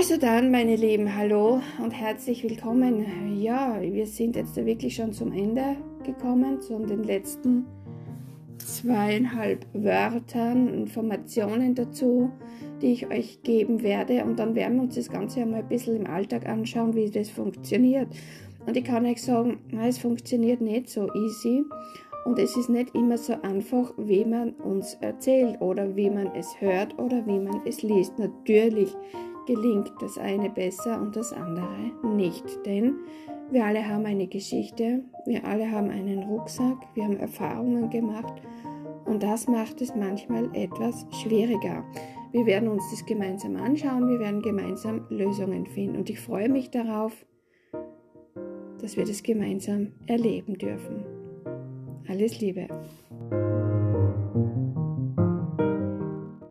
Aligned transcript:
Also 0.00 0.16
dann, 0.16 0.50
meine 0.50 0.76
Lieben, 0.76 1.14
hallo 1.14 1.60
und 1.84 1.90
herzlich 1.90 2.42
willkommen. 2.42 3.38
Ja, 3.38 3.78
wir 3.82 4.06
sind 4.06 4.34
jetzt 4.34 4.56
wirklich 4.56 4.94
schon 4.96 5.12
zum 5.12 5.30
Ende 5.30 5.76
gekommen, 6.06 6.58
zu 6.62 6.78
den 6.78 7.04
letzten 7.04 7.66
zweieinhalb 8.56 9.66
Wörtern, 9.74 10.68
Informationen 10.68 11.74
dazu, 11.74 12.30
die 12.80 12.92
ich 12.92 13.08
euch 13.08 13.42
geben 13.42 13.82
werde. 13.82 14.24
Und 14.24 14.38
dann 14.38 14.54
werden 14.54 14.76
wir 14.76 14.84
uns 14.84 14.94
das 14.94 15.10
Ganze 15.10 15.42
einmal 15.42 15.60
ein 15.60 15.68
bisschen 15.68 15.96
im 15.96 16.06
Alltag 16.06 16.48
anschauen, 16.48 16.94
wie 16.94 17.10
das 17.10 17.28
funktioniert. 17.28 18.08
Und 18.64 18.78
ich 18.78 18.84
kann 18.84 19.04
euch 19.04 19.20
sagen, 19.20 19.58
es 19.86 19.98
funktioniert 19.98 20.62
nicht 20.62 20.88
so 20.88 21.12
easy. 21.12 21.62
Und 22.24 22.38
es 22.38 22.56
ist 22.56 22.70
nicht 22.70 22.94
immer 22.94 23.18
so 23.18 23.34
einfach, 23.42 23.92
wie 23.98 24.24
man 24.24 24.52
uns 24.52 24.94
erzählt 25.02 25.60
oder 25.60 25.94
wie 25.94 26.08
man 26.08 26.28
es 26.34 26.58
hört 26.58 26.98
oder 26.98 27.26
wie 27.26 27.38
man 27.38 27.60
es 27.66 27.82
liest. 27.82 28.18
Natürlich 28.18 28.94
gelingt 29.46 29.92
das 30.00 30.18
eine 30.18 30.50
besser 30.50 31.00
und 31.00 31.16
das 31.16 31.32
andere 31.32 31.92
nicht, 32.14 32.44
denn 32.66 32.96
wir 33.50 33.64
alle 33.64 33.86
haben 33.86 34.06
eine 34.06 34.28
Geschichte, 34.28 35.02
wir 35.26 35.44
alle 35.44 35.70
haben 35.70 35.90
einen 35.90 36.22
Rucksack, 36.22 36.78
wir 36.94 37.04
haben 37.04 37.16
Erfahrungen 37.16 37.90
gemacht 37.90 38.34
und 39.06 39.22
das 39.22 39.48
macht 39.48 39.80
es 39.80 39.94
manchmal 39.94 40.48
etwas 40.54 41.04
schwieriger. 41.10 41.84
Wir 42.32 42.46
werden 42.46 42.68
uns 42.68 42.88
das 42.90 43.04
gemeinsam 43.06 43.56
anschauen, 43.56 44.08
wir 44.08 44.20
werden 44.20 44.40
gemeinsam 44.40 45.04
Lösungen 45.08 45.66
finden 45.66 45.96
und 45.96 46.10
ich 46.10 46.20
freue 46.20 46.48
mich 46.48 46.70
darauf, 46.70 47.12
dass 48.80 48.96
wir 48.96 49.04
das 49.04 49.22
gemeinsam 49.22 49.92
erleben 50.06 50.54
dürfen. 50.54 51.04
Alles 52.08 52.40
Liebe. 52.40 52.68